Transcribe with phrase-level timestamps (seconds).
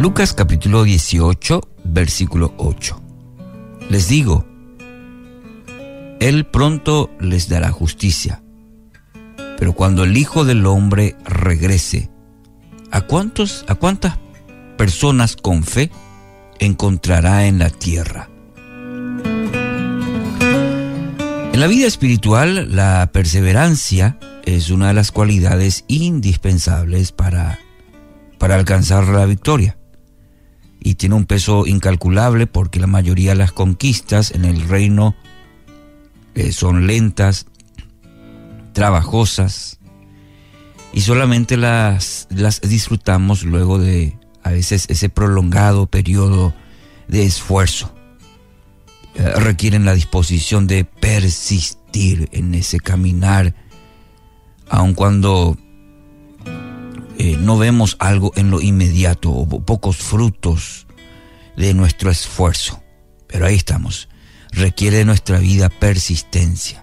[0.00, 3.02] Lucas capítulo 18, versículo 8.
[3.90, 4.46] Les digo,
[6.20, 8.42] Él pronto les dará justicia,
[9.58, 12.10] pero cuando el Hijo del Hombre regrese,
[12.90, 14.18] ¿a, cuántos, a cuántas
[14.78, 15.90] personas con fe
[16.60, 18.30] encontrará en la tierra?
[21.52, 27.58] En la vida espiritual, la perseverancia es una de las cualidades indispensables para,
[28.38, 29.76] para alcanzar la victoria.
[30.80, 35.14] Y tiene un peso incalculable porque la mayoría de las conquistas en el reino
[36.34, 37.46] eh, son lentas,
[38.72, 39.78] trabajosas,
[40.92, 46.54] y solamente las, las disfrutamos luego de a veces ese prolongado periodo
[47.08, 47.94] de esfuerzo.
[49.14, 53.54] Eh, requieren la disposición de persistir en ese caminar
[54.68, 55.58] aun cuando
[57.22, 60.86] eh, no vemos algo en lo inmediato o pocos frutos
[61.54, 62.82] de nuestro esfuerzo.
[63.26, 64.08] Pero ahí estamos.
[64.52, 66.82] Requiere nuestra vida persistencia.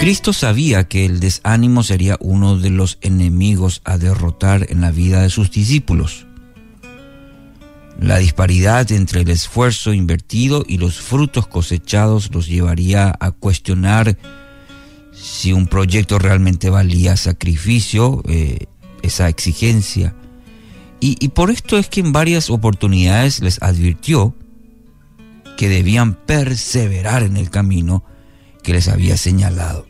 [0.00, 5.22] Cristo sabía que el desánimo sería uno de los enemigos a derrotar en la vida
[5.22, 6.26] de sus discípulos.
[7.98, 14.18] La disparidad entre el esfuerzo invertido y los frutos cosechados los llevaría a cuestionar
[15.12, 18.66] si un proyecto realmente valía sacrificio, eh,
[19.02, 20.14] esa exigencia.
[21.02, 24.34] Y, por esto es que en varias oportunidades les advirtió
[25.56, 28.04] que debían perseverar en el camino
[28.62, 29.86] que les había señalado.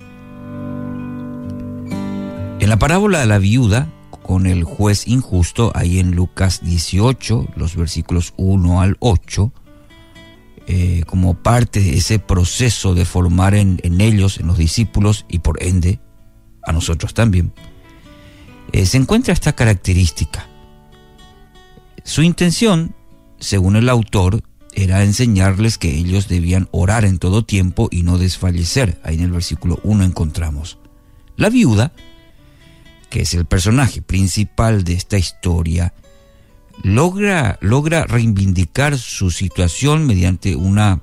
[2.61, 7.75] En la parábola de la viuda, con el juez injusto, ahí en Lucas 18, los
[7.75, 9.53] versículos 1 al 8,
[10.73, 15.61] eh, como parte de ese proceso de formar en, ellos, en los discípulos y por
[15.61, 15.99] ende
[16.63, 17.53] a nosotros también,
[18.71, 20.47] eh, se encuentra esta característica.
[22.05, 22.95] Su intención,
[23.41, 29.01] según el autor, era enseñarles que ellos debían orar en todo tiempo y no desfallecer.
[29.03, 30.79] Ahí en el versículo 1 encontramos.
[31.35, 31.93] La viuda,
[33.09, 35.95] que es el personaje principal de esta historia,
[36.83, 41.01] logra, logra reivindicar su situación mediante una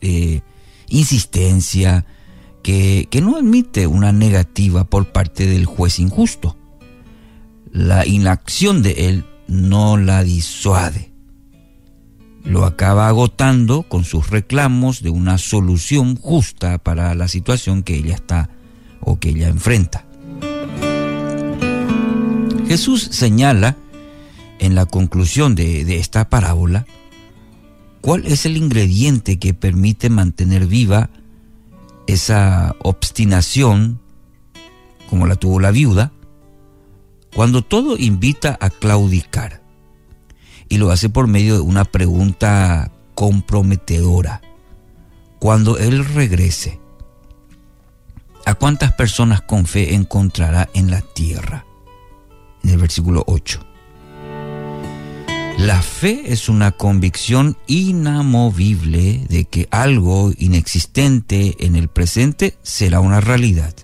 [0.00, 0.40] eh,
[0.88, 2.06] insistencia
[2.62, 6.56] que, que no admite una negativa por parte del juez injusto.
[7.72, 11.10] La inacción de él no la disuade.
[12.44, 18.14] Lo acaba agotando con sus reclamos de una solución justa para la situación que ella
[18.14, 18.50] está
[19.00, 20.06] o que ella enfrenta.
[22.66, 23.76] Jesús señala
[24.60, 26.86] en la conclusión de, esta parábola,
[28.02, 31.10] ¿cuál es el ingrediente que permite mantener viva
[32.06, 34.00] esa obstinación,
[35.08, 36.12] como la tuvo la viuda,
[37.34, 39.62] cuando todo invita a claudicar?
[40.68, 44.42] Y lo hace por medio de una pregunta comprometedora.
[45.40, 46.78] Cuando Él regrese,
[48.44, 51.64] ¿a cuántas personas con fe encontrará en la tierra?
[52.62, 53.69] En el versículo 8.
[55.60, 63.20] La fe es una convicción inamovible de que algo inexistente en el presente será una
[63.20, 63.74] realidad,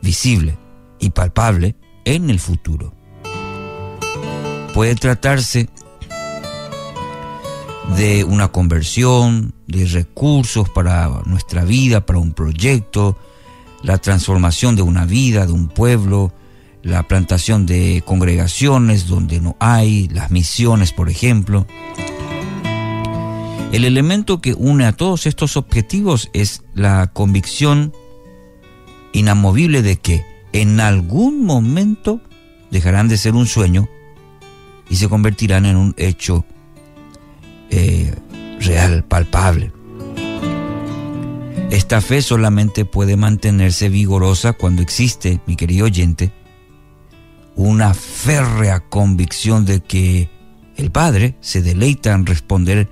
[0.00, 0.56] visible
[1.00, 2.94] y palpable en el futuro.
[4.72, 5.68] Puede tratarse
[7.98, 13.18] de una conversión, de recursos para nuestra vida, para un proyecto,
[13.82, 16.32] la transformación de una vida, de un pueblo,
[16.82, 21.66] la plantación de congregaciones donde no hay, las misiones, por ejemplo.
[23.72, 27.92] El elemento que une a todos estos objetivos es la convicción
[29.12, 32.20] inamovible de que en algún momento
[32.70, 33.88] dejarán de ser un sueño
[34.90, 36.44] y se convertirán en un hecho
[37.70, 38.14] eh,
[38.60, 39.72] real, palpable.
[41.70, 46.32] Esta fe solamente puede mantenerse vigorosa cuando existe, mi querido oyente,
[47.56, 50.30] una férrea convicción de que
[50.76, 52.88] el Padre se deleita en responder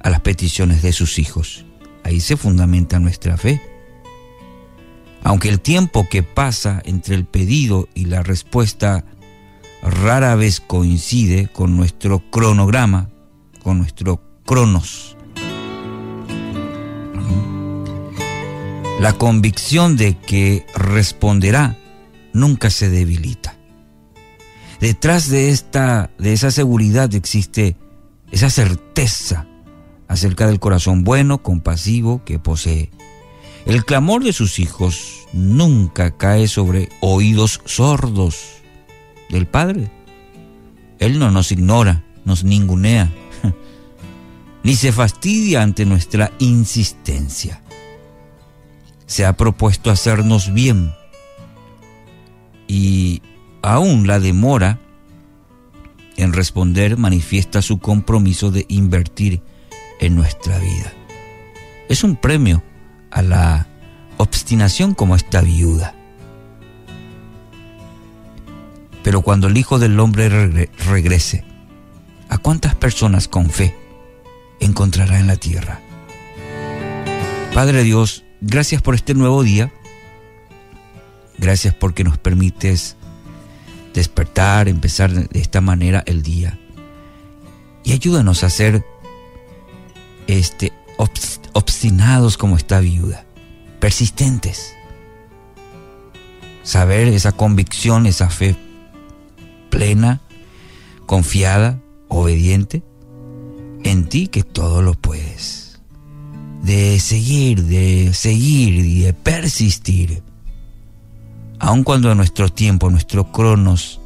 [0.00, 1.64] a las peticiones de sus hijos.
[2.04, 3.60] Ahí se fundamenta nuestra fe.
[5.22, 9.04] Aunque el tiempo que pasa entre el pedido y la respuesta
[9.82, 13.10] rara vez coincide con nuestro cronograma,
[13.62, 15.16] con nuestro cronos.
[19.00, 21.76] La convicción de que responderá
[22.32, 23.57] nunca se debilita.
[24.80, 27.76] Detrás de esta de esa seguridad existe
[28.30, 29.46] esa certeza
[30.06, 32.90] acerca del corazón bueno, compasivo que posee.
[33.66, 38.62] El clamor de sus hijos nunca cae sobre oídos sordos
[39.30, 39.90] del Padre.
[40.98, 43.12] Él no nos ignora, nos ningunea,
[44.62, 47.62] ni se fastidia ante nuestra insistencia.
[49.06, 50.92] Se ha propuesto hacernos bien
[53.68, 54.78] aún la demora
[56.16, 59.42] en responder manifiesta su compromiso de invertir
[60.00, 60.92] en nuestra vida.
[61.88, 62.62] Es un premio
[63.10, 63.66] a la
[64.16, 65.94] obstinación como esta viuda.
[69.04, 70.28] Pero cuando el Hijo del Hombre
[70.86, 71.44] regrese,
[72.28, 73.76] ¿a cuántas personas con fe
[74.60, 75.80] encontrará en la tierra?
[77.54, 79.72] Padre Dios, gracias por este nuevo día.
[81.38, 82.97] Gracias porque nos permites
[83.98, 86.58] despertar, empezar de esta manera el día.
[87.84, 88.84] Y ayúdanos a ser
[90.26, 90.72] este,
[91.52, 93.26] obstinados como esta viuda,
[93.80, 94.74] persistentes.
[96.62, 98.56] Saber esa convicción, esa fe
[99.70, 100.20] plena,
[101.06, 102.82] confiada, obediente,
[103.84, 105.80] en ti que todo lo puedes.
[106.62, 110.22] De seguir, de seguir y de persistir.
[111.60, 114.00] Aun cuando nuestro tiempo, nuestro cronos,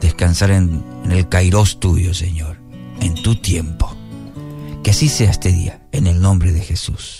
[0.00, 2.56] descansar en, el kairos tuyo, Señor,
[3.00, 3.94] en tu tiempo.
[4.82, 7.19] Que así sea este día, en el nombre de Jesús.